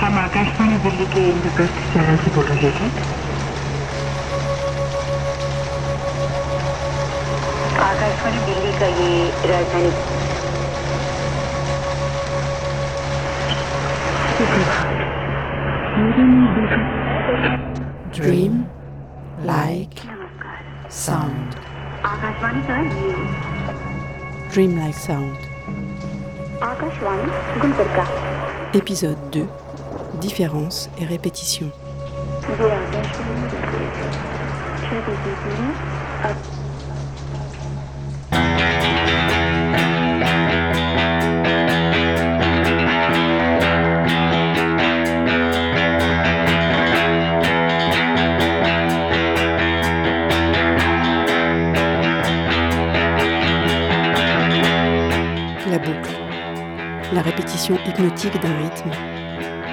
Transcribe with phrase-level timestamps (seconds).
[0.00, 2.90] हम आकाशवाणी दिल्ली के इंद्रप्रस्थ चैनल से बोल रहे हैं
[7.88, 9.12] आकाशवाणी दिल्ली का ये
[9.52, 9.90] राजधानी
[18.12, 18.54] Dream
[19.44, 19.96] like
[20.90, 21.54] sound.
[22.04, 23.12] आकाशवाणी का ये
[24.54, 25.46] Dream like sound.
[26.70, 28.06] Akashvani Gulbarga
[28.80, 29.46] Épisode 2.
[30.27, 31.71] différence et répétition.
[55.69, 56.11] la boucle,
[57.13, 59.16] la répétition hypnotique d'un rythme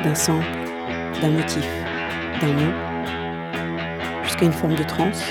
[0.05, 0.47] d'un sample,
[1.23, 1.67] d'un motif,
[2.41, 2.73] d'un mot,
[4.23, 5.25] jusqu'à une forme de transe.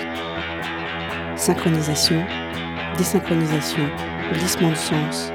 [1.36, 2.24] Synchronisation,
[2.98, 3.84] désynchronisation,
[4.32, 5.32] glissement de sens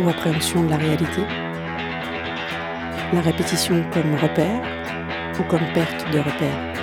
[0.00, 1.22] ou appréhension de la réalité.
[3.12, 4.62] La répétition comme repère
[5.38, 6.74] ou comme perte de repère.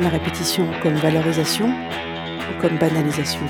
[0.00, 3.46] La répétition comme valorisation ou comme banalisation.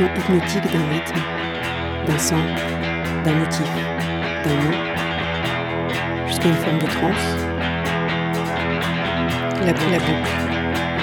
[0.00, 1.18] La hypnotique d'un rythme,
[2.06, 2.60] d'un sample,
[3.24, 3.66] d'un motif,
[4.44, 4.76] d'un mot,
[6.28, 7.26] jusqu'à une forme de transe.
[9.66, 9.90] La boucle.
[9.90, 10.30] La boucle.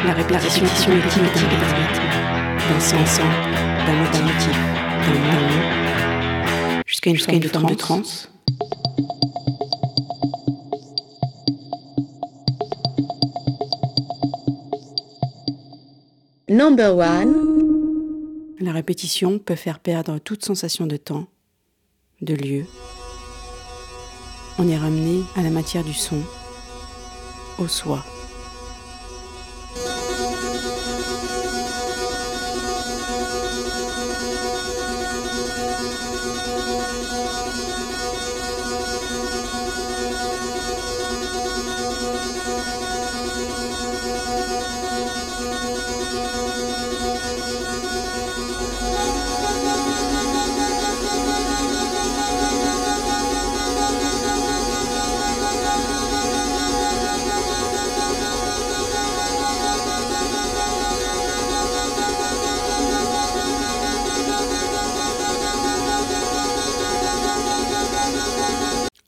[0.07, 2.03] La répétition hypnotique d'un rythme,
[2.69, 3.27] d'un sample,
[3.85, 4.57] d'un mot, d'un motif,
[5.03, 8.29] d'un mot, jusqu'à une, forme, de forme de transe.
[16.47, 17.44] Number one,
[18.66, 21.28] La répétition peut faire perdre toute sensation de temps,
[22.22, 22.66] de lieu.
[24.58, 26.20] On est ramené à la matière du son,
[27.59, 28.03] au soi.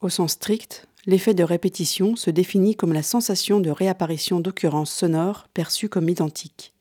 [0.07, 5.49] Au sens strict, l'effet de répétition se définit comme la sensation de réapparition d'occurrences sonores
[5.53, 6.73] perçues comme identiques.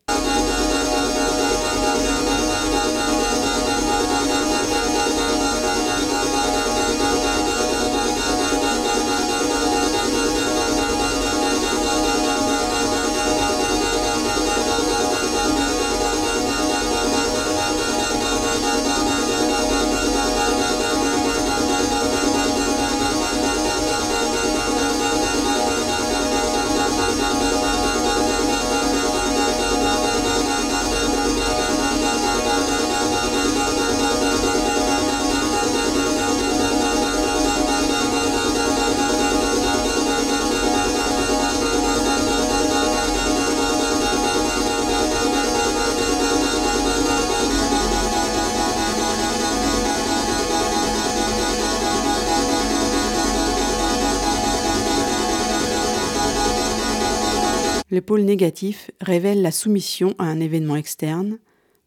[58.07, 61.39] Pôle négatif révèle la soumission à un événement externe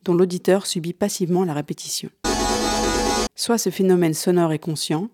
[0.04, 2.10] dont l'auditeur subit passivement la répétition.
[3.36, 5.10] Soit ce phénomène sonore est conscient,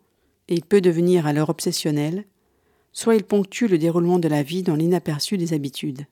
[0.48, 2.26] et il peut devenir alors obsessionnel,
[2.92, 6.06] soit il ponctue le déroulement de la vie dans l'inaperçu des habitudes.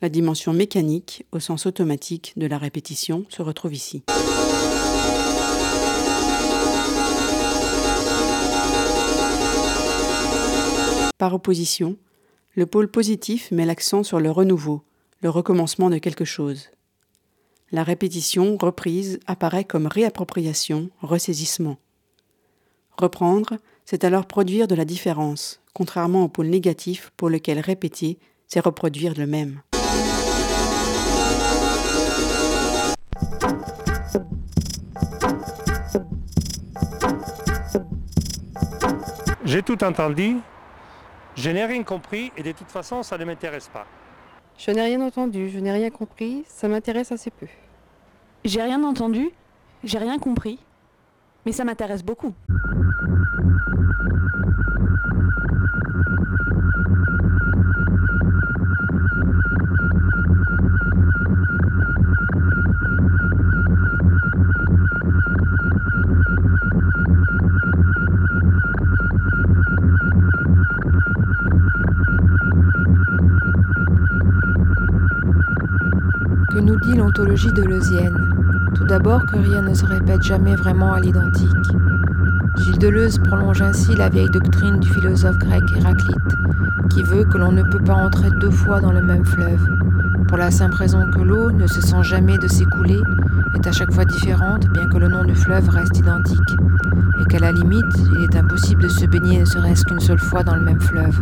[0.00, 4.02] La dimension mécanique, au sens automatique, de la répétition se retrouve ici.
[11.18, 11.98] Par opposition,
[12.56, 14.82] le pôle positif met l'accent sur le renouveau,
[15.22, 16.70] le recommencement de quelque chose.
[17.70, 21.76] La répétition, reprise, apparaît comme réappropriation, ressaisissement.
[22.98, 28.18] Reprendre, c'est alors produire de la différence, contrairement au pôle négatif pour lequel répéter,
[28.48, 29.62] c'est reproduire le même.
[39.44, 40.36] J'ai tout entendu,
[41.40, 43.86] je n'ai rien compris et de toute façon ça ne m'intéresse pas.
[44.58, 47.46] Je n'ai rien entendu, je n'ai rien compris, ça m'intéresse assez peu.
[48.44, 49.30] J'ai rien entendu,
[49.82, 50.58] j'ai rien compris,
[51.46, 52.34] mais ça m'intéresse beaucoup.
[76.82, 78.16] Dit l'ontologie de Leuzienne
[78.74, 81.48] Tout d'abord que rien ne se répète jamais vraiment à l'identique.
[82.56, 86.36] Gilles Deleuze prolonge ainsi la vieille doctrine du philosophe grec Héraclite,
[86.90, 89.66] qui veut que l'on ne peut pas entrer deux fois dans le même fleuve,
[90.28, 93.00] pour la simple raison que l'eau ne se sent jamais de s'écouler,
[93.54, 96.56] est à chaque fois différente, bien que le nom du fleuve reste identique,
[97.20, 100.42] et qu'à la limite, il est impossible de se baigner ne serait-ce qu'une seule fois
[100.42, 101.20] dans le même fleuve.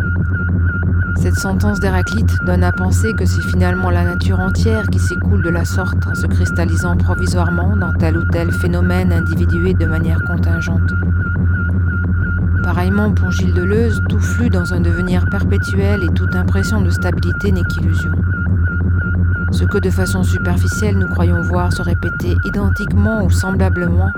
[1.21, 5.51] Cette sentence d'Héraclite donne à penser que c'est finalement la nature entière qui s'écoule de
[5.51, 10.93] la sorte en se cristallisant provisoirement dans tel ou tel phénomène individué de manière contingente.
[12.63, 17.51] Pareillement pour Gilles Deleuze, tout flux dans un devenir perpétuel et toute impression de stabilité
[17.51, 18.13] n'est qu'illusion.
[19.51, 24.13] Ce que de façon superficielle nous croyons voir se répéter identiquement ou semblablement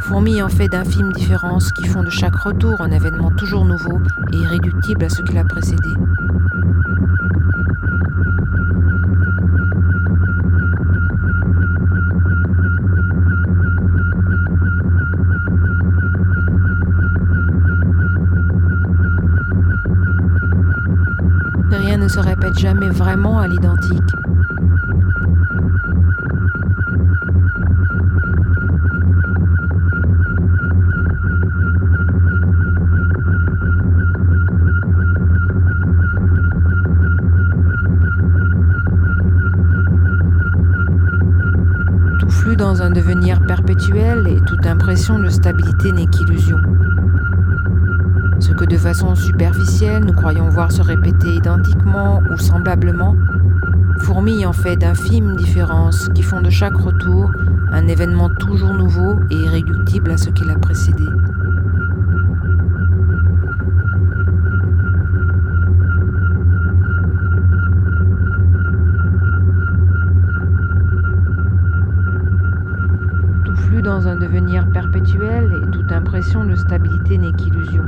[0.00, 4.00] fourmille en fait d'infimes différences qui font de chaque retour un événement toujours nouveau
[4.32, 5.90] et irréductible à ce qui l'a précédé.
[22.60, 23.96] Jamais vraiment à l'identique.
[42.18, 46.58] Tout flux dans un devenir perpétuel et toute impression de stabilité n'est qu'illusion.
[48.60, 53.16] Que de façon superficielle nous croyons voir se répéter identiquement ou semblablement
[54.00, 57.32] fourmille en fait d'infimes différences qui font de chaque retour
[57.72, 61.04] un événement toujours nouveau et irréductible à ce qui l'a précédé.
[73.46, 77.84] Tout flux dans un devenir perpétuel et toute impression de stabilité n'est qu'illusion.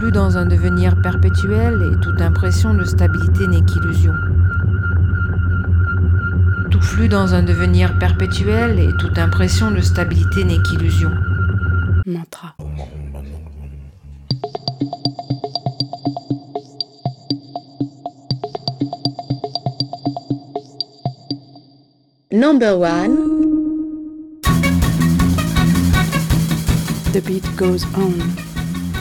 [0.00, 4.14] Tout flux dans un devenir perpétuel et toute impression de stabilité n'est qu'illusion.
[6.70, 11.10] Tout flux dans un devenir perpétuel et toute impression de stabilité n'est qu'illusion.
[12.06, 12.54] Mantra.
[22.32, 23.18] Number one.
[27.12, 28.49] The beat goes on.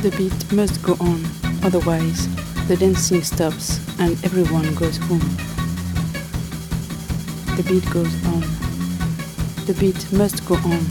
[0.01, 1.25] The beat must go on,
[1.61, 2.29] otherwise,
[2.69, 5.19] the dancing stops and everyone goes home.
[7.57, 8.39] The beat goes on.
[9.65, 10.85] The beat must go on.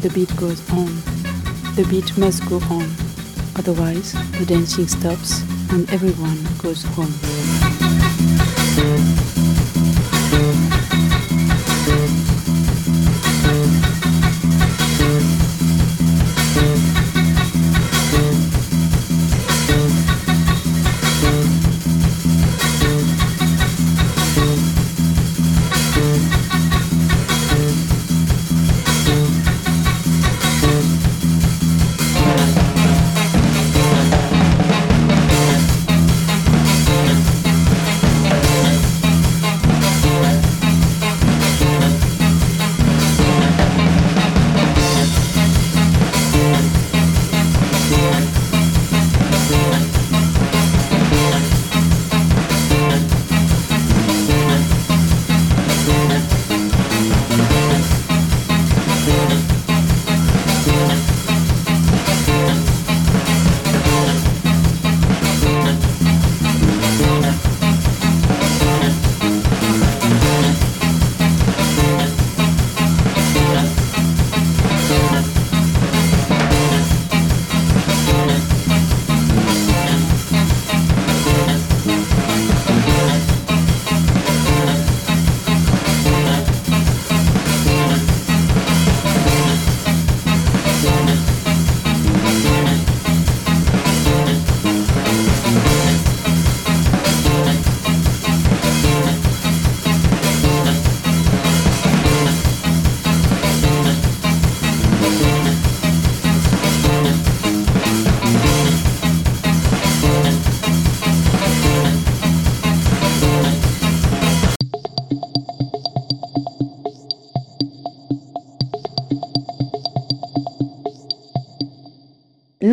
[0.00, 0.86] The beat goes on.
[1.76, 2.90] The beat must go on,
[3.54, 7.65] otherwise, the dancing stops and everyone goes home.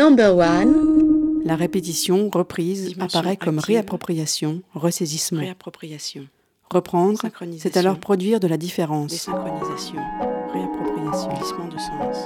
[0.03, 1.39] Number one.
[1.45, 3.75] La répétition, reprise, Dimension apparaît comme active.
[3.75, 5.39] réappropriation, ressaisissement.
[5.39, 6.27] Réappropriation.
[6.69, 7.21] Reprendre,
[7.57, 9.11] c'est alors produire de la différence.
[9.11, 10.03] Désynchronisation.
[10.51, 11.29] Réappropriation.
[11.31, 12.17] Glissement de sens.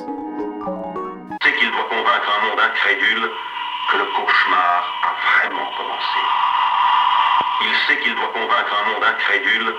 [1.43, 3.29] c'est qu'il doit convaincre un monde incrédule
[3.91, 6.21] que le cauchemar a vraiment commencé.
[7.61, 9.69] Il sait qu'il doit convaincre un monde incrédule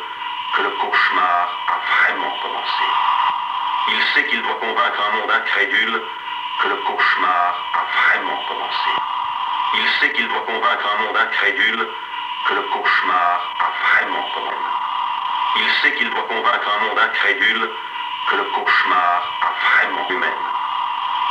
[0.55, 2.87] que le cauchemar a vraiment commencé.
[3.90, 5.99] Il sait qu'il doit convaincre un monde incrédule
[6.60, 8.90] que le cauchemar a vraiment commencé.
[9.74, 11.88] Il sait qu'il doit convaincre un monde incrédule
[12.46, 14.68] que le cauchemar a vraiment commencé.
[15.56, 17.70] Il sait qu'il doit convaincre un monde incrédule
[18.28, 20.42] que le cauchemar a vraiment humaine.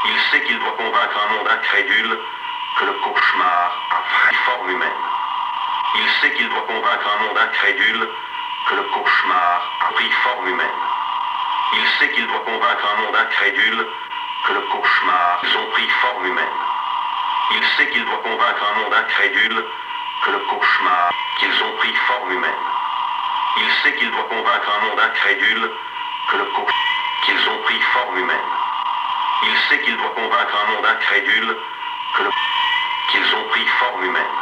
[0.06, 2.20] Il sait qu'il doit convaincre un monde incrédule
[2.78, 5.04] que le cauchemar a vraie forme humaine.
[5.96, 8.10] Il sait qu'il doit convaincre un monde incrédule
[8.68, 10.82] que le cauchemar a pris forme humaine.
[11.74, 13.88] Il sait qu'il doit convaincre un monde incrédule
[14.48, 16.60] que le cauchemar ont pris forme humaine.
[17.52, 19.66] Il sait qu'il doit convaincre un monde incrédule
[20.24, 22.64] que le cauchemar qu'ils ont pris forme humaine.
[23.58, 25.72] Il sait qu'il doit convaincre un monde incrédule
[26.30, 26.74] que le cauchemar
[27.26, 28.52] qu'ils ont pris forme humaine.
[29.44, 31.58] Il sait qu'il doit convaincre un monde incrédule
[32.16, 32.30] que le
[33.12, 34.38] qu'ils ont pris forme humaine.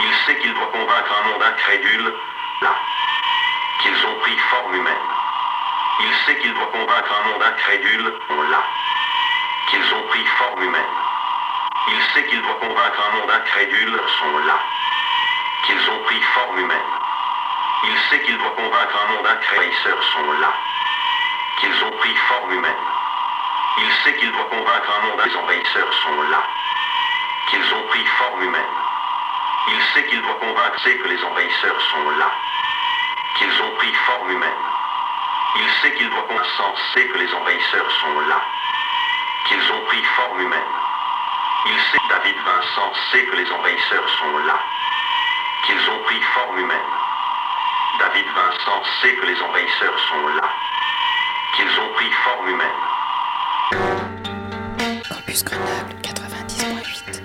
[0.00, 2.14] Il sait qu'il doit convaincre un monde incrédule
[2.62, 2.74] là
[3.82, 5.08] qu'ils ont pris forme humaine.
[6.00, 8.14] Il sait qu'il doit convaincre un monde incrédule
[8.50, 8.77] là qu'ils
[11.90, 14.58] Il sait qu'il doit convaincre un monde incrédule sont là
[15.66, 16.90] qu'ils ont pris forme humaine.
[17.84, 19.72] Il sait qu'il doit convaincre un monde incrédule
[20.12, 20.52] sont là
[21.60, 22.84] qu'ils ont pris forme humaine.
[23.78, 26.42] Il sait qu'il doit convaincre un monde les envahisseurs sont là,
[27.50, 28.74] qu'ils ont pris forme humaine.
[29.68, 32.30] Il sait qu'il doit convaincre c'est que les envahisseurs sont là,
[33.38, 34.62] qu'ils ont pris forme humaine.
[35.56, 38.40] Il sait qu'il doit convaincre c'est que les envahisseurs sont là,
[39.88, 40.60] qu'ils ont pris forme humaine.
[41.66, 44.58] Il sait que David Vincent sait que les envahisseurs sont là,
[45.66, 46.78] qu'ils ont pris forme humaine.
[47.98, 50.48] David Vincent sait que les envahisseurs sont là,
[51.56, 52.68] qu'ils ont pris forme humaine.
[55.08, 57.22] Campus Grenoble 98.8.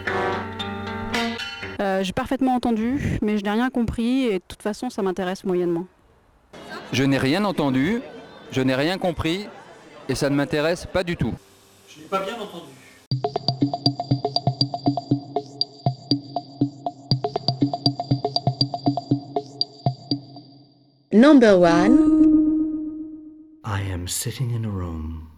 [1.82, 5.44] Euh, J'ai parfaitement entendu, mais je n'ai rien compris et de toute façon ça m'intéresse
[5.44, 5.86] moyennement.
[6.92, 8.02] Je n'ai rien entendu,
[8.52, 9.48] je n'ai rien compris
[10.10, 11.34] et ça ne m'intéresse pas du tout.
[11.94, 12.72] Je n'ai pas bien entendu.
[21.12, 23.60] Number one.
[23.64, 25.34] I am sitting in a room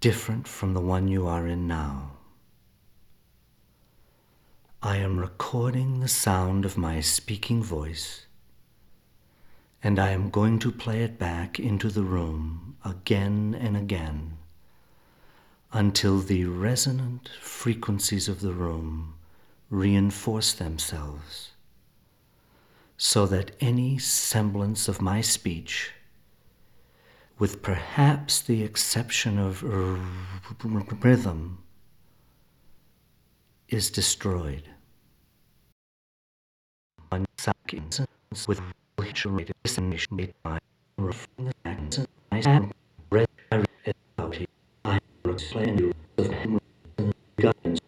[0.00, 2.12] different from the one you are in now.
[4.80, 8.26] I am recording the sound of my speaking voice,
[9.82, 14.38] and I am going to play it back into the room again and again
[15.74, 19.14] until the resonant frequencies of the room
[19.70, 21.50] reinforce themselves
[22.96, 25.90] so that any semblance of my speech,
[27.40, 29.64] with perhaps the exception of
[30.62, 31.58] rhythm,
[33.68, 34.62] is destroyed.
[38.46, 38.60] With
[45.34, 45.92] Explain you.
[46.18, 46.60] of memory
[46.98, 47.80] and guidance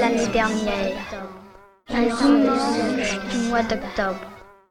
[0.00, 0.92] l'année dernière.
[1.90, 2.02] Un
[3.30, 4.20] du mois d'octobre.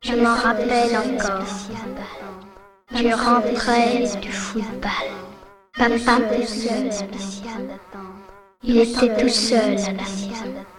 [0.01, 1.45] Je m'en rappelle encore.
[2.91, 4.89] Je rentrais du football.
[5.77, 6.19] Papa.
[8.63, 10.72] Il était tout seul à la maison.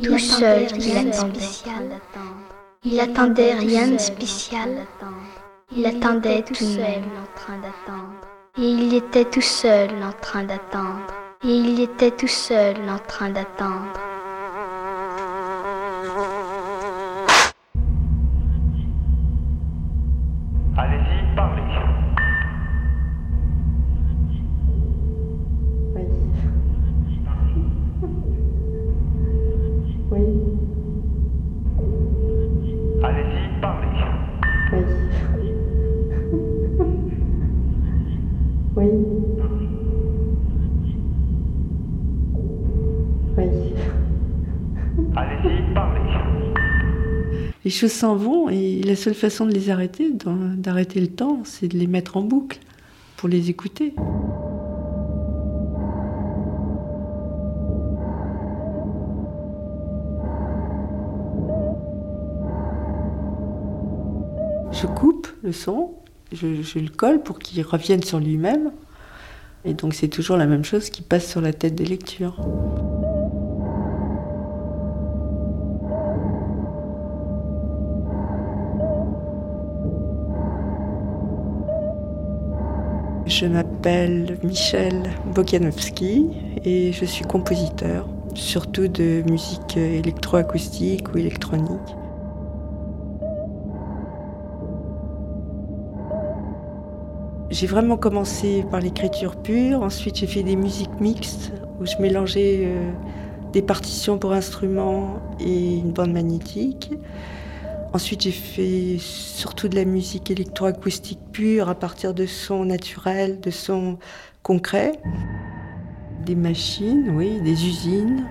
[0.00, 1.40] Tout seul il attendait.
[2.84, 4.86] Il attendait rien de spécial.
[5.76, 8.26] Il attendait tout de même en train d'attendre.
[8.58, 11.14] Et il était tout seul en train d'attendre.
[11.44, 14.11] Et il était tout seul en train d'attendre.
[47.72, 51.76] Choses s'en vont et la seule façon de les arrêter, d'arrêter le temps, c'est de
[51.76, 52.58] les mettre en boucle
[53.16, 53.94] pour les écouter.
[64.72, 65.92] Je coupe le son,
[66.32, 68.72] je, je le colle pour qu'il revienne sur lui-même.
[69.64, 72.40] Et donc c'est toujours la même chose qui passe sur la tête des lectures.
[83.32, 86.28] Je m'appelle Michel Bokanovski
[86.66, 91.96] et je suis compositeur, surtout de musique électroacoustique ou électronique.
[97.48, 102.64] J'ai vraiment commencé par l'écriture pure, ensuite j'ai fait des musiques mixtes où je mélangeais
[102.66, 102.90] euh,
[103.54, 106.92] des partitions pour instruments et une bande magnétique.
[107.94, 113.50] Ensuite, j'ai fait surtout de la musique électroacoustique pure à partir de sons naturels, de
[113.50, 113.98] sons
[114.42, 114.92] concrets.
[116.24, 118.26] Des machines, oui, des usines.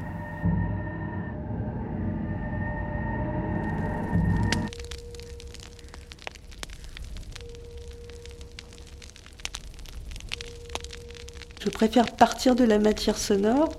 [11.64, 13.70] Je préfère partir de la matière sonore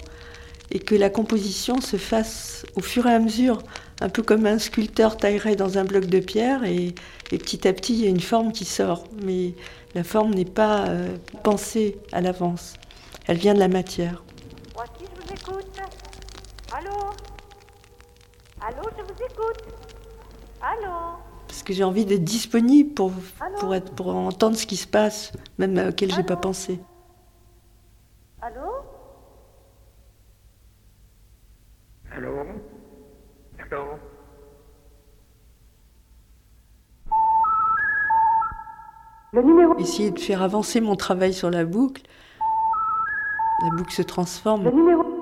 [0.71, 3.59] et que la composition se fasse au fur et à mesure,
[4.03, 6.95] un peu comme un sculpteur taillerait dans un bloc de pierre et,
[7.31, 9.05] et petit à petit il y a une forme qui sort.
[9.23, 9.55] Mais
[9.95, 12.75] la forme n'est pas euh, pensée à l'avance,
[13.27, 14.23] elle vient de la matière.
[14.75, 15.81] Voici, je vous écoute.
[16.73, 16.91] Allô?
[18.61, 19.65] Allô, je vous écoute.
[20.61, 21.19] Allô?
[21.47, 23.13] Parce que j'ai envie d'être disponible pour,
[23.61, 26.81] pour, être, pour entendre ce qui se passe, même auquel j'ai pas pensé.
[28.41, 28.71] Allô?
[32.11, 32.72] Allô?
[33.73, 33.85] Allô
[39.33, 39.79] Le numéro.
[39.79, 42.03] Essayer de faire avancer mon travail sur la boucle.
[43.63, 44.67] La boucle se transforme.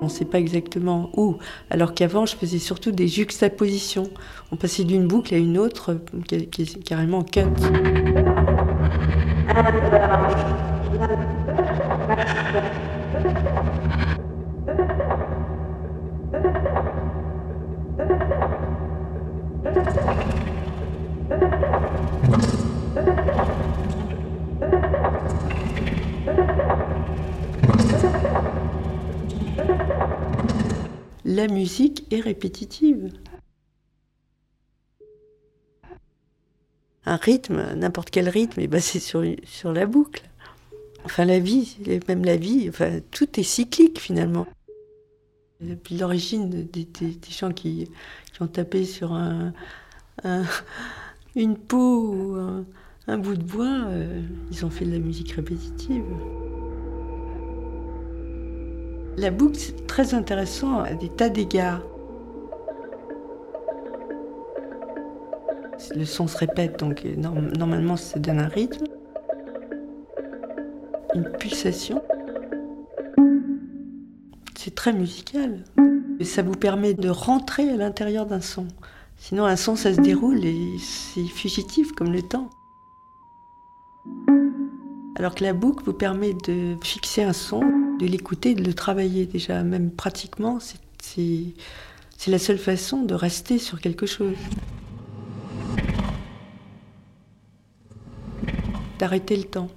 [0.01, 1.37] On ne sait pas exactement où.
[1.69, 4.11] Alors qu'avant, je faisais surtout des juxtapositions.
[4.51, 7.45] On passait d'une boucle à une autre, qui qui est carrément cut.
[31.25, 33.13] La musique est répétitive.
[37.07, 40.23] Un rythme, n'importe quel rythme, est basé sur, la boucle.
[41.05, 41.77] Enfin, la vie,
[42.09, 42.71] même la vie,
[43.11, 44.47] tout est cyclique finalement.
[45.61, 46.89] Depuis l'origine des,
[47.31, 47.91] gens qui,
[48.41, 49.53] ont tapé sur un,
[50.25, 50.45] un-
[51.37, 52.37] une peau
[53.11, 56.05] un bout de bois, euh, ils ont fait de la musique répétitive.
[59.17, 61.83] La boucle, c'est très intéressant à des tas d'égards.
[65.97, 68.85] Le son se répète, donc euh, normalement ça donne un rythme,
[71.15, 72.03] une pulsation.
[74.55, 75.65] C'est très musical.
[76.23, 78.69] ça vous permet de rentrer à l'intérieur d'un son.
[79.17, 82.51] Sinon, un son, ça se déroule et c'est fugitif comme le temps.
[85.17, 87.61] Alors que la boucle vous permet de fixer un son,
[87.99, 90.59] de l'écouter, de le travailler déjà, même pratiquement,
[91.01, 94.37] c'est la seule façon de rester sur quelque chose.
[98.99, 99.69] D'arrêter le temps.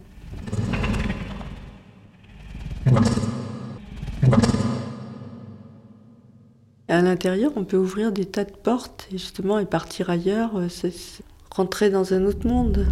[6.87, 10.69] À l'intérieur, on peut ouvrir des tas de portes et justement et partir ailleurs, euh,
[10.69, 10.93] c'est
[11.49, 12.85] rentrer dans un autre monde.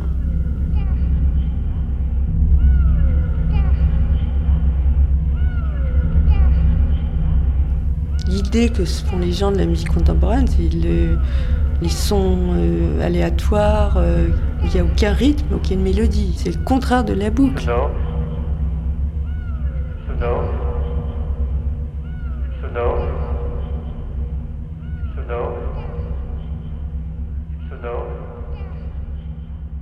[8.44, 13.98] L'idée que se font les gens de la musique contemporaine, c'est les sons euh, aléatoires,
[13.98, 14.30] euh,
[14.64, 16.34] il n'y a aucun rythme, aucune mélodie.
[16.38, 17.64] C'est le contraire de la boucle.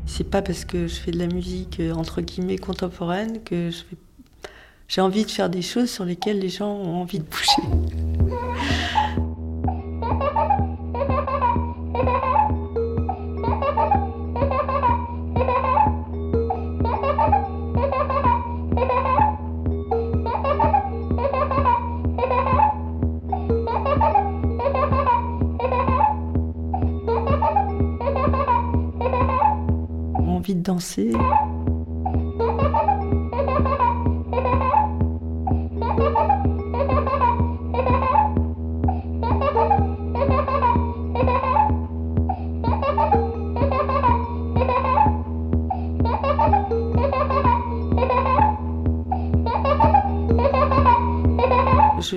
[0.05, 3.83] C'est pas parce que je fais de la musique euh, entre guillemets contemporaine que je
[4.89, 7.78] j'ai envie de faire des choses sur lesquelles les gens ont envie de bouger.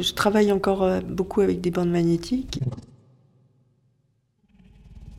[0.03, 2.61] Je travaille encore euh, beaucoup avec des bandes magnétiques.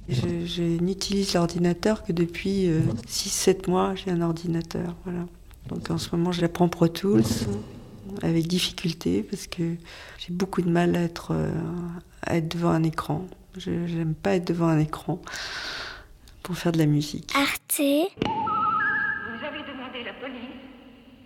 [0.09, 2.69] Je, n'utilise l'ordinateur que depuis
[3.07, 4.95] 6-7 euh, mois, j'ai un ordinateur.
[5.05, 5.25] Voilà.
[5.69, 7.23] Donc en ce moment, je l'apprends Pro Tools
[8.21, 9.63] avec difficulté parce que
[10.19, 11.51] j'ai beaucoup de mal à être, euh,
[12.21, 13.25] à être devant un écran.
[13.57, 15.21] Je n'aime pas être devant un écran
[16.43, 17.31] pour faire de la musique.
[17.35, 17.81] Arte.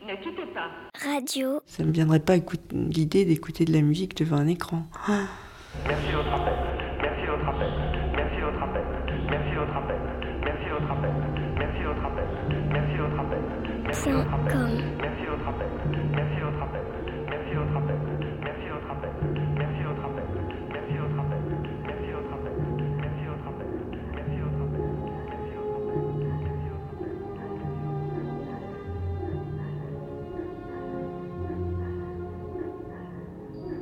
[0.07, 0.69] Ne quittez pas.
[1.03, 1.59] Radio.
[1.65, 2.35] Ça ne me viendrait pas
[2.71, 4.83] l'idée d'écouter de la musique devant un écran.
[5.85, 6.53] Merci de votre appel.
[7.01, 7.69] Merci de votre appel.
[8.15, 8.85] Merci de votre appel.
[9.29, 9.99] Merci de votre appel.
[10.45, 11.11] Merci de votre appel.
[11.59, 12.23] Merci de votre appel.
[12.71, 13.41] Merci de votre appel.
[13.83, 14.09] Merci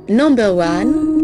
[0.08, 1.16] Number one.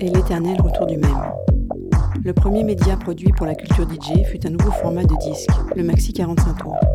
[0.00, 1.10] et l'éternel retour du même.
[2.24, 5.82] Le premier média produit pour la culture DJ fut un nouveau format de disque, le
[5.82, 6.87] Maxi 45 tours.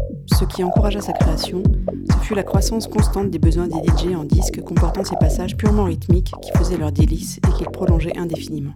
[0.43, 1.63] Ce qui encouragea sa création,
[2.11, 5.85] ce fut la croissance constante des besoins des DJ en disque comportant ces passages purement
[5.85, 8.73] rythmiques qui faisaient leur délice et qu'ils prolongeaient indéfiniment.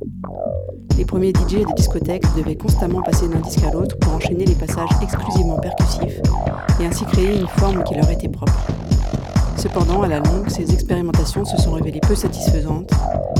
[0.97, 4.55] Les premiers DJ de discothèques devaient constamment passer d'un disque à l'autre pour enchaîner les
[4.55, 6.21] passages exclusivement percussifs
[6.79, 8.65] et ainsi créer une forme qui leur était propre.
[9.57, 12.89] Cependant, à la longue, ces expérimentations se sont révélées peu satisfaisantes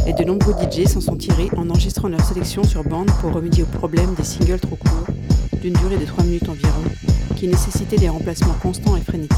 [0.05, 3.63] et de nombreux DJ s'en sont tirés en enregistrant leur sélection sur bande pour remédier
[3.63, 5.15] au problème des singles trop courts,
[5.61, 6.83] d'une durée de 3 minutes environ,
[7.37, 9.37] qui nécessitaient des remplacements constants et frénétiques.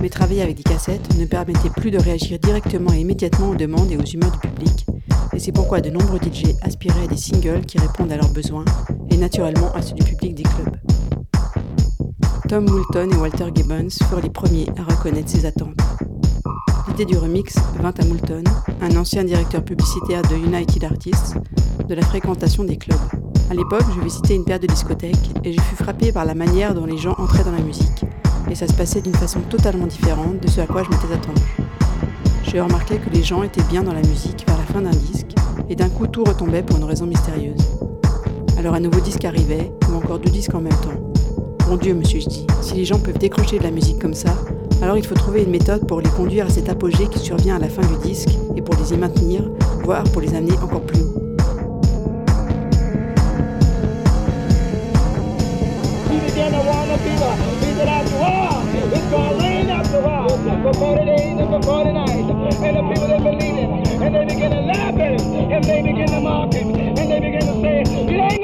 [0.00, 3.90] Mais travailler avec des cassettes ne permettait plus de réagir directement et immédiatement aux demandes
[3.90, 4.86] et aux humeurs du public,
[5.34, 8.64] et c'est pourquoi de nombreux DJ aspiraient à des singles qui répondent à leurs besoins
[9.10, 10.76] et naturellement à ceux du public des clubs.
[12.48, 15.74] Tom Moulton et Walter Gibbons furent les premiers à reconnaître ces attentes.
[16.88, 18.44] L'idée du remix vint à Moulton,
[18.80, 21.34] un ancien directeur publicitaire de United Artists,
[21.88, 23.13] de la fréquentation des clubs.
[23.50, 26.74] À l'époque, je visitais une paire de discothèques et je fus frappé par la manière
[26.74, 28.04] dont les gens entraient dans la musique.
[28.50, 31.42] Et ça se passait d'une façon totalement différente de ce à quoi je m'étais attendu.
[32.44, 35.34] J'ai remarqué que les gens étaient bien dans la musique vers la fin d'un disque,
[35.68, 37.60] et d'un coup tout retombait pour une raison mystérieuse.
[38.58, 41.12] Alors un nouveau disque arrivait, ou encore deux disques en même temps.
[41.68, 44.34] Bon Dieu, me suis-je dit, si les gens peuvent décrocher de la musique comme ça,
[44.82, 47.58] alors il faut trouver une méthode pour les conduire à cet apogée qui survient à
[47.58, 49.50] la fin du disque et pour les y maintenir,
[49.84, 51.13] voire pour les amener encore plus haut.
[56.98, 57.30] viva,
[57.60, 58.64] viverá tu heart.
[58.92, 60.28] It's gonna rain after the rock
[60.62, 62.24] before the days and before the night.
[62.64, 65.82] And the people, they believe it, and they begin to laugh at it, and they
[65.82, 68.43] begin to mock it, and they begin to say, it ain't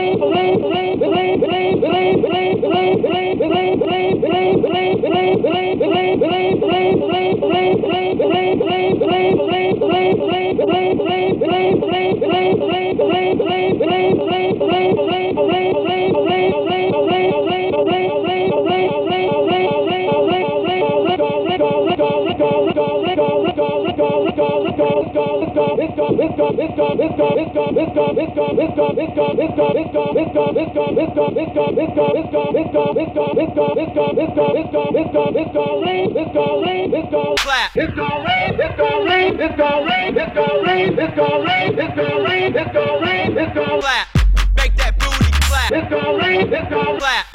[44.55, 45.71] Make that booty clap.
[45.71, 47.30] It's gonna rain, it's gonna clap.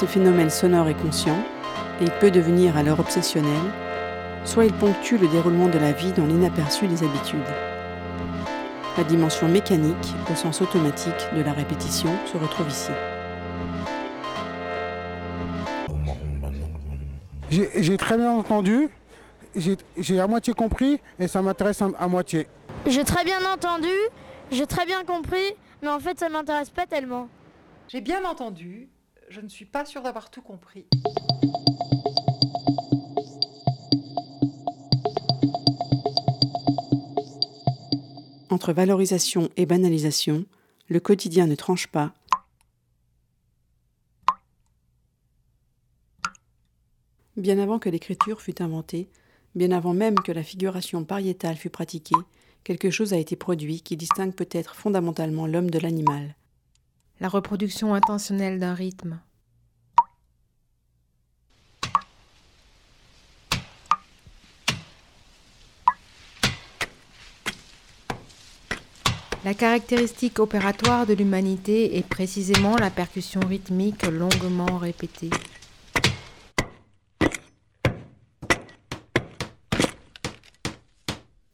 [0.00, 1.36] Ce phénomène sonore est conscient,
[2.00, 3.60] et il peut devenir alors obsessionnel,
[4.46, 7.40] soit il ponctue le déroulement de la vie dans l'inaperçu des habitudes.
[8.96, 12.92] La dimension mécanique, au sens automatique de la répétition, se retrouve ici.
[17.50, 18.88] J'ai très bien entendu,
[19.54, 22.46] j'ai à moitié compris et ça m'intéresse à moitié.
[22.86, 23.92] J'ai très bien entendu,
[24.50, 27.28] j'ai très bien compris, mais en fait ça m'intéresse pas tellement.
[27.88, 28.88] J'ai bien entendu,
[29.30, 30.86] je ne suis pas sûre d'avoir tout compris.
[38.50, 40.44] Entre valorisation et banalisation,
[40.88, 42.12] le quotidien ne tranche pas.
[47.36, 49.08] Bien avant que l'écriture fût inventée,
[49.54, 52.16] bien avant même que la figuration pariétale fût pratiquée,
[52.64, 56.34] quelque chose a été produit qui distingue peut-être fondamentalement l'homme de l'animal.
[57.20, 59.20] La reproduction intentionnelle d'un rythme.
[69.44, 75.28] La caractéristique opératoire de l'humanité est précisément la percussion rythmique longuement répétée.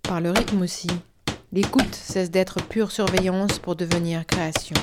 [0.02, 0.90] Par le rythme aussi,
[1.52, 4.76] l'écoute cesse d'être pure surveillance pour devenir création.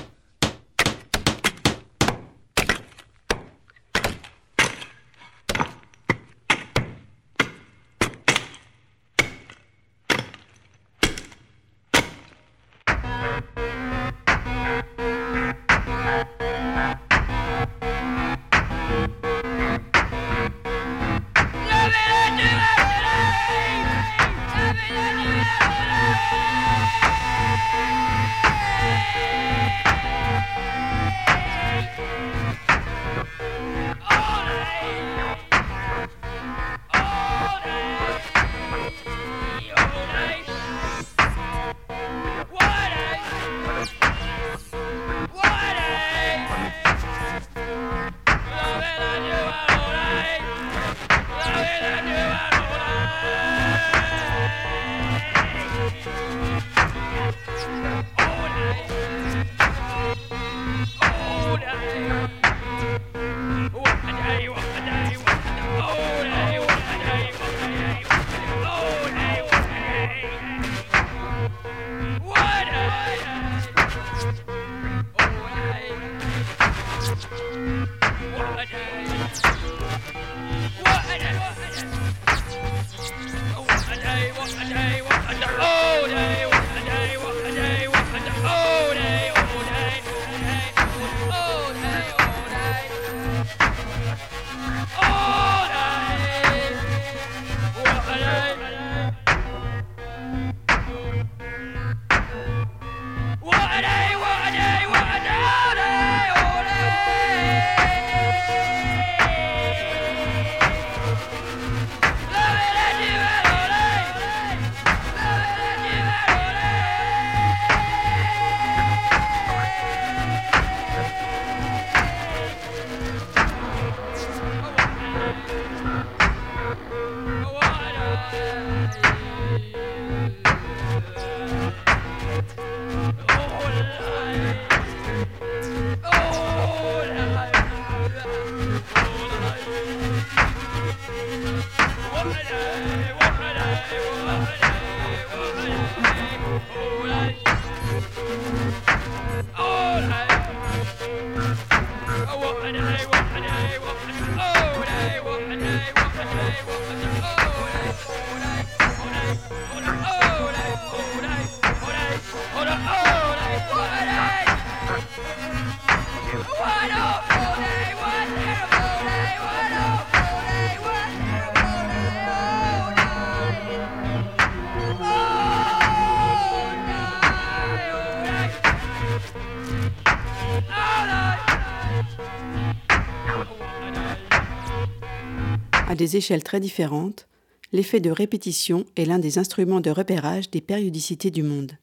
[185.93, 187.27] À des échelles très différentes,
[187.71, 191.77] l'effet de répétition est l'un des instruments de repérage des périodicités du monde.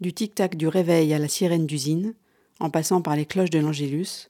[0.00, 2.16] Du tic-tac du réveil à la sirène d'usine,
[2.58, 4.28] en passant par les cloches de l'Angélus,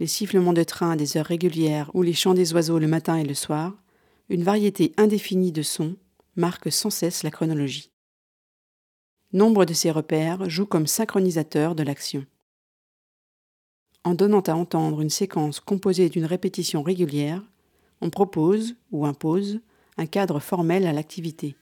[0.00, 3.14] les sifflements de train à des heures régulières ou les chants des oiseaux le matin
[3.14, 3.80] et le soir,
[4.28, 5.94] une variété indéfinie de sons
[6.34, 7.92] marque sans cesse la chronologie.
[9.32, 12.26] Nombre de ces repères jouent comme synchronisateurs de l'action.
[14.06, 17.42] En donnant à entendre une séquence composée d'une répétition régulière,
[18.00, 19.58] on propose ou impose
[19.96, 21.56] un cadre formel à l'activité.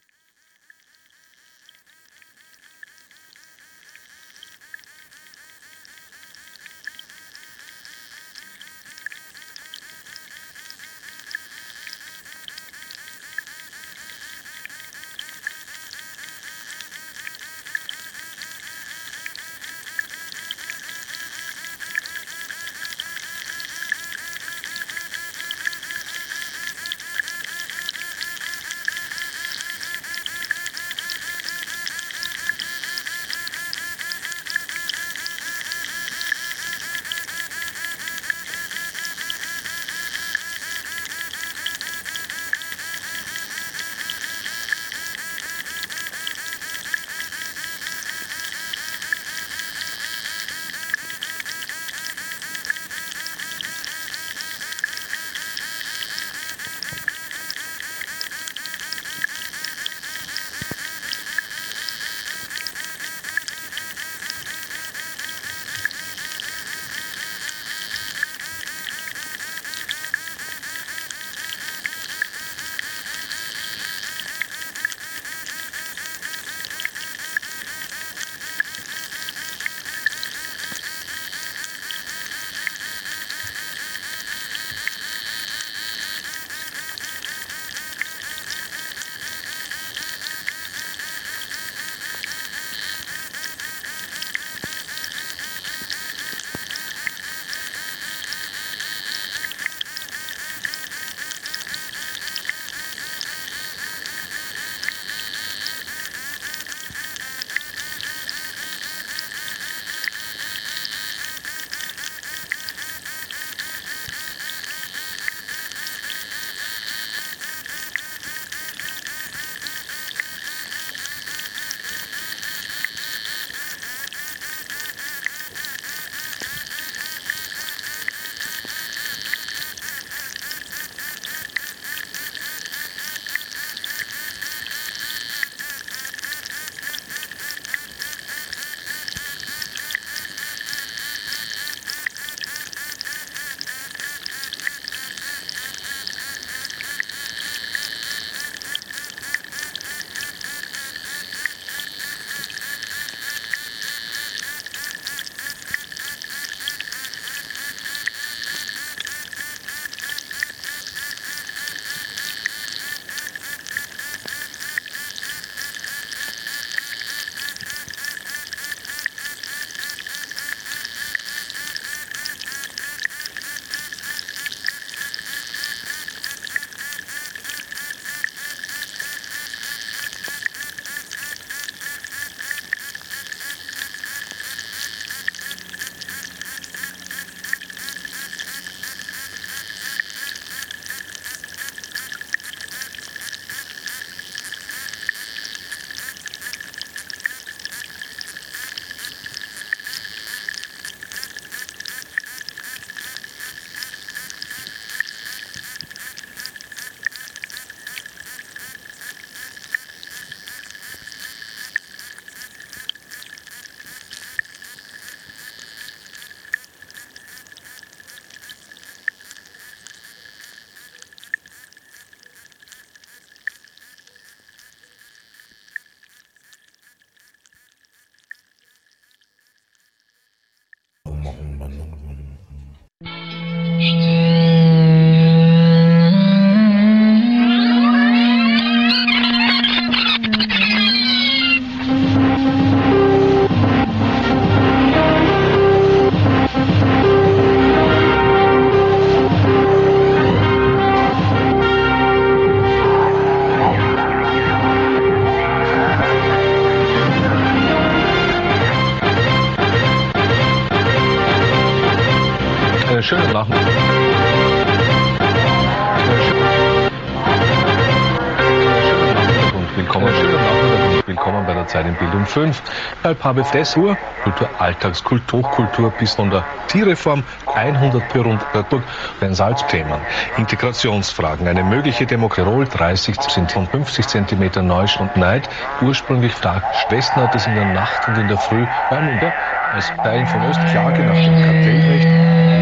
[272.25, 272.63] Bildung 5.
[272.99, 277.23] Deshalb habe ich das Uhr, Kultur, Alltagskultur, Hochkultur bis von der Tierreform
[277.55, 278.83] 100 per Rundburg,
[279.21, 280.01] den Salzthemen,
[280.37, 285.49] Integrationsfragen, eine mögliche Demokratie, 30 sind von 50 Zentimeter Neusch und Neid,
[285.83, 289.33] ursprünglich Tag Schwestern hat es in der Nacht und in der Früh, nun, ja,
[289.73, 292.09] als Teil von Ostklage nach dem Kartellrecht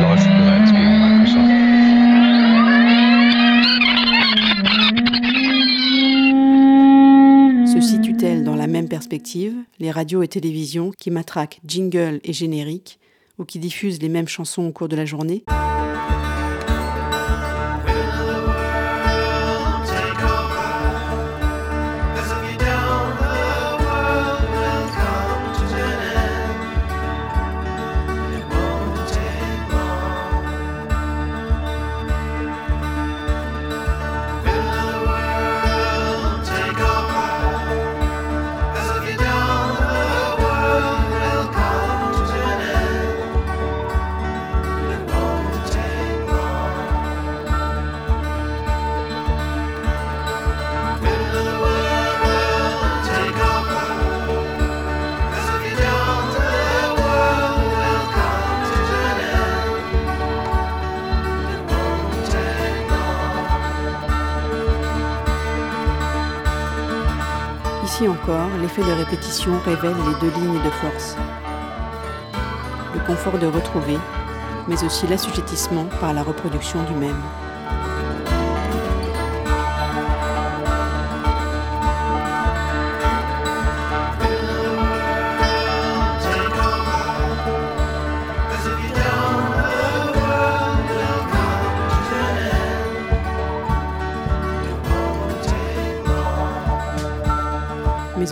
[0.03, 0.29] läuft.
[0.29, 0.52] bereits
[9.79, 12.99] les radios et télévisions qui matraquent jingle et générique
[13.39, 15.45] ou qui diffusent les mêmes chansons au cours de la journée
[68.63, 71.17] l'effet de répétition révèle les deux lignes de force.
[72.95, 73.99] Le confort de retrouver,
[74.69, 77.21] mais aussi l'assujettissement par la reproduction du même.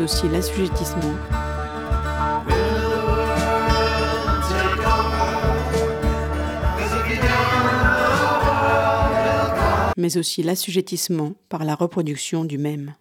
[0.01, 1.15] Mais aussi l'assujettissement.
[9.99, 12.95] mais aussi l'assujettissement par la reproduction du même.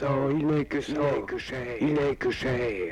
[0.00, 2.85] szó, inekes szó, inekes szó, inekes szó.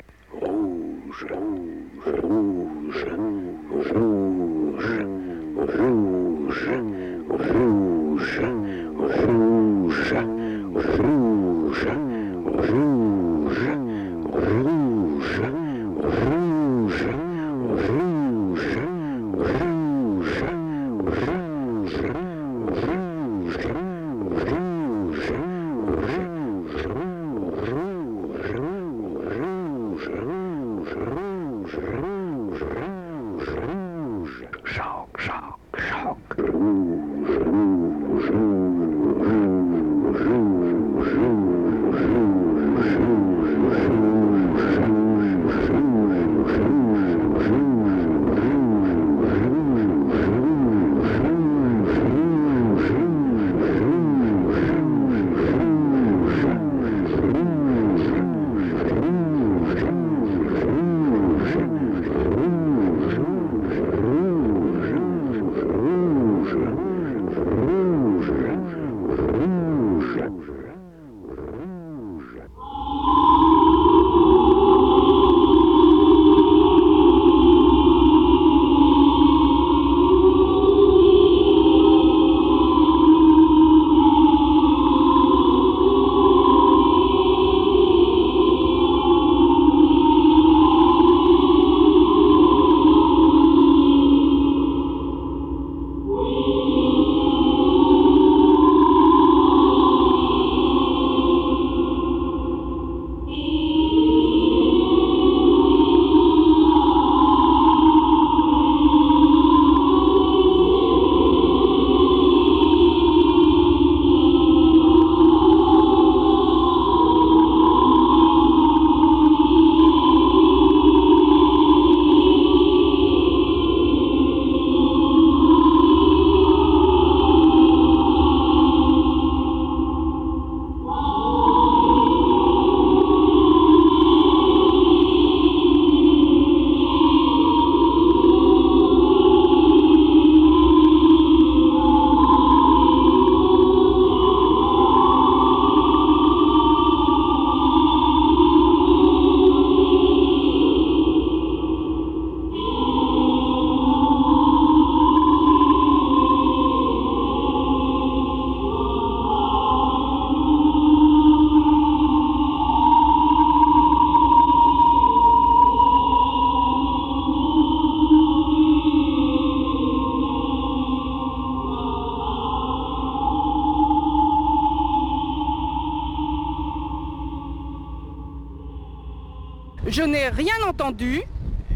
[180.75, 181.23] Entendu,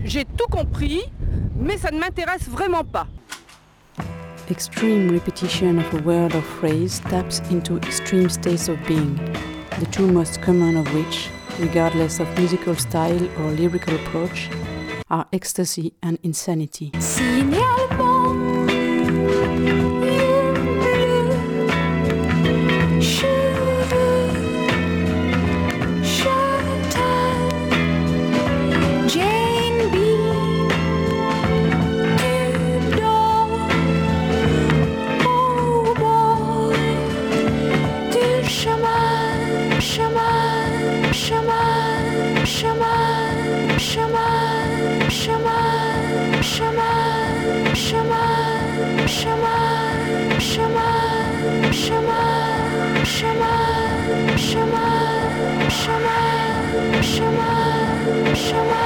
[0.03, 1.03] j'ai tout compris,
[1.55, 3.07] mais ça ne m'intéresse vraiment pas.
[4.49, 9.15] Extreme repetition of a word or phrase taps into extreme states of being,
[9.79, 11.29] the two most common of which,
[11.59, 14.49] regardless of musical style or lyrical approach,
[15.09, 16.91] are ecstasy and insanity.
[54.49, 58.79] Shema, Shema, Shema, Shema.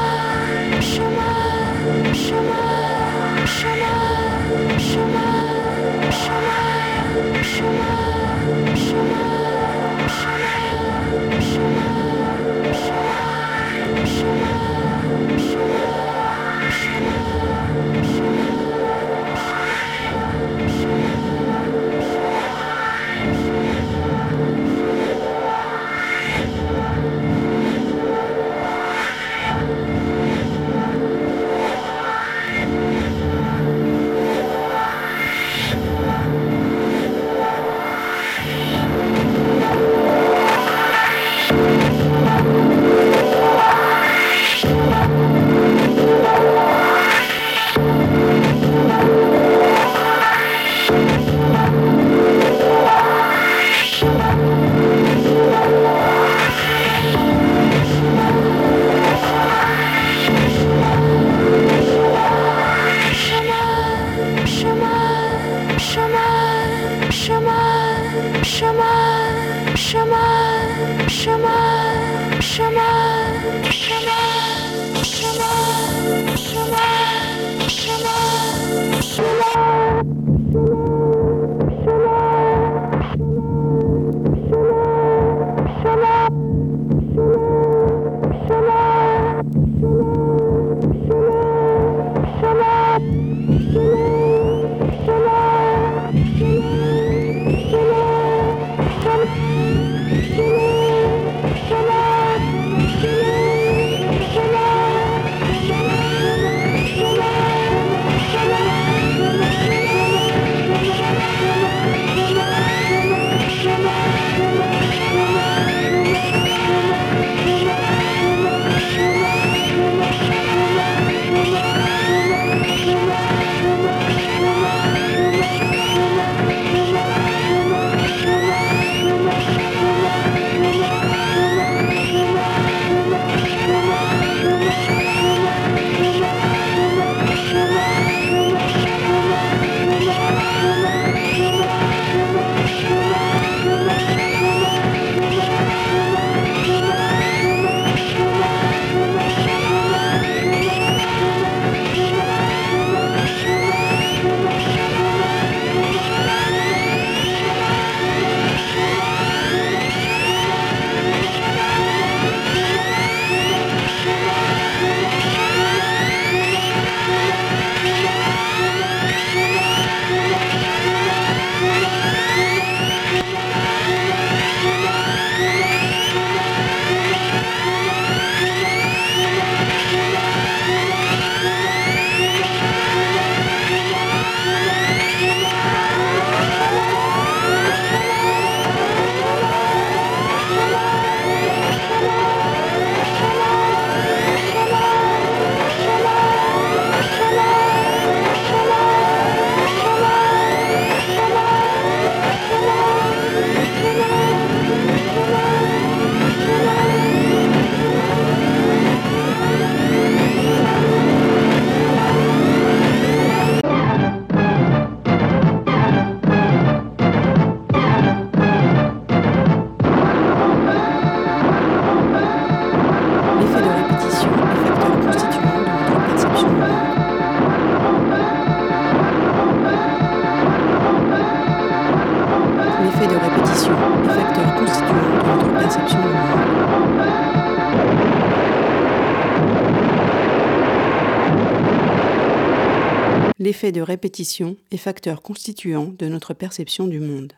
[243.71, 247.33] De répétition est facteur constituant de notre perception du monde.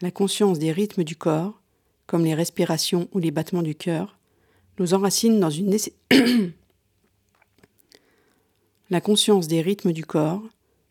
[0.00, 1.60] La conscience des rythmes du corps,
[2.06, 4.18] comme les respirations ou les battements du cœur,
[4.78, 5.76] nous enracine dans une
[8.90, 10.42] La conscience des rythmes du corps,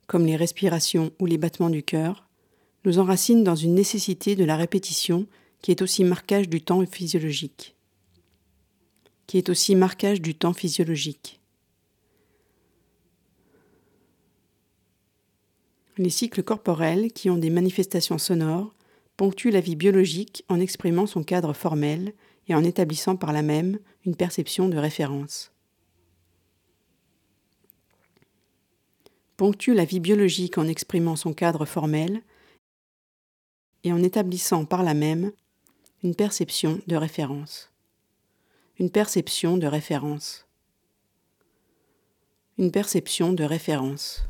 [0.07, 2.27] comme les respirations ou les battements du cœur,
[2.85, 5.27] nous enracine dans une nécessité de la répétition
[5.61, 7.75] qui est aussi marquage du temps physiologique.
[9.27, 11.40] Qui est aussi marquage du temps physiologique.
[15.97, 18.73] Les cycles corporels qui ont des manifestations sonores
[19.17, 22.13] ponctuent la vie biologique en exprimant son cadre formel
[22.47, 25.51] et en établissant par là même une perception de référence.
[29.37, 32.21] Ponctue la vie biologique en exprimant son cadre formel
[33.83, 35.31] et en établissant par là même
[36.03, 37.71] une perception de référence.
[38.79, 40.47] Une perception de référence.
[42.57, 44.23] Une perception de référence.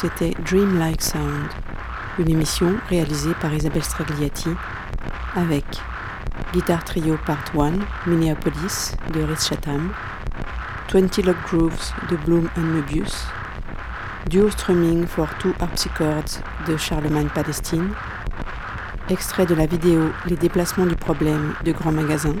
[0.00, 1.50] C'était Dreamlike Sound,
[2.18, 4.48] une émission réalisée par Isabelle Stragliati
[5.36, 5.66] avec
[6.54, 7.72] Guitar Trio Part 1,
[8.06, 9.92] Minneapolis de Rhys Chatham,
[10.90, 13.26] 20 Log Grooves de Bloom and Möbius,
[14.30, 17.90] Duo Strumming for Two Harpsichords de Charlemagne Palestine,
[19.10, 22.36] extrait de la vidéo Les déplacements du problème de Grand Magasin,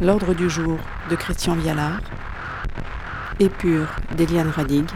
[0.00, 0.78] L'ordre du jour
[1.10, 1.98] de Christian Vialard,
[3.40, 4.88] Épure d'Eliane Radig,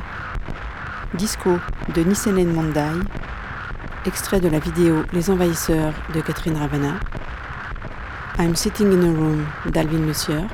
[1.15, 1.59] Disco
[1.95, 2.99] de Nisenen Mondai,
[4.07, 7.01] extrait de la vidéo Les envahisseurs de Catherine Ravana,
[8.39, 10.47] I'm sitting in a room d'Alvin Monsieur,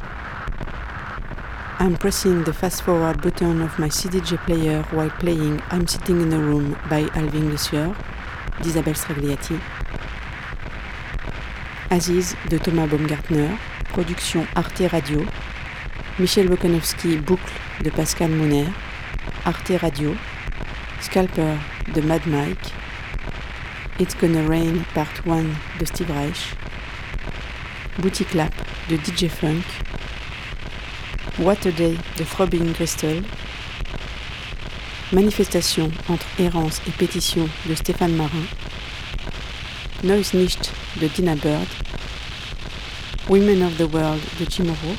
[1.78, 6.32] I'm pressing the fast forward button of my CDJ player while playing I'm sitting in
[6.32, 7.92] a room by Alvin Monsieur
[8.60, 9.54] d'Isabelle Stragliati,
[11.88, 13.50] Aziz de Thomas Baumgartner,
[13.92, 15.24] production Arte Radio,
[16.18, 17.52] Michel Bokanowski Boucle
[17.84, 18.66] de Pascal Mouner,
[19.44, 20.16] Arte Radio,
[21.00, 21.56] Scalper
[21.94, 22.72] de Mad Mike,
[23.98, 25.44] It's Gonna Rain Part 1
[25.78, 26.54] de Steve Reich,
[27.98, 28.52] Boutique Lap
[28.88, 29.64] de DJ Funk,
[31.38, 33.22] Water Day de Throbbing Crystal,
[35.12, 38.46] Manifestation entre errance et pétition de Stéphane Marin,
[40.02, 41.66] Noise Nicht de Dina Bird,
[43.28, 44.98] Women of the World de Jim O'Rourke,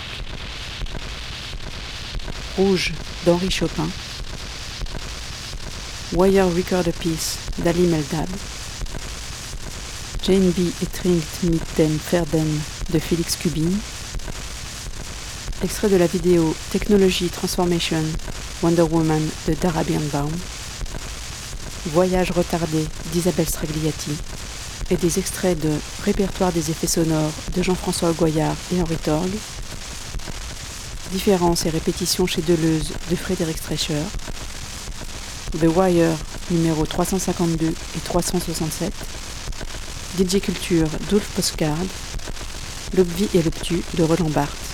[2.57, 2.93] Rouge
[3.25, 3.89] d'Henri Chopin,
[6.11, 8.27] Wire Recorder Piece d'Ali Meldab,
[10.23, 10.71] Jane B.
[10.81, 12.47] Etringt mit den Ferden
[12.91, 13.69] de Félix Cubin,
[15.63, 18.03] extrait de la vidéo Technology Transformation
[18.63, 20.31] Wonder Woman de Dara Birnbaum,
[21.93, 24.17] Voyage retardé d'Isabelle Stragliati,
[24.89, 25.71] et des extraits de
[26.03, 29.29] Répertoire des effets sonores de Jean-François Goyard et Henri Torg,
[31.11, 34.01] Différences et répétitions chez Deleuze de Frédéric Streicher,
[35.57, 36.15] The Wire
[36.51, 38.93] numéro 352 et 367,
[40.17, 41.75] DJ Culture d'Ulf Postcard,
[42.95, 44.68] L'Obvi et l'Obtus de Roland Barthes.